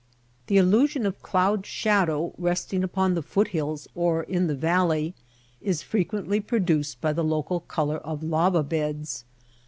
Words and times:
The 0.47 0.57
illusion 0.57 1.05
of 1.05 1.13
a 1.13 1.19
cloud 1.19 1.63
shadow 1.63 2.33
resting 2.39 2.83
upon 2.83 3.13
the 3.13 3.21
foot 3.21 3.49
hills 3.49 3.87
or 3.93 4.23
in 4.23 4.47
the 4.47 4.55
valley, 4.55 5.13
is 5.61 5.83
frequently 5.83 6.39
pro 6.39 6.57
duced 6.57 6.99
by 7.01 7.13
the 7.13 7.23
local 7.23 7.59
color 7.59 7.99
of 7.99 8.23
lava 8.23 8.63
beds. 8.63 9.25